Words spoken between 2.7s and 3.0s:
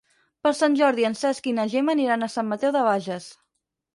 de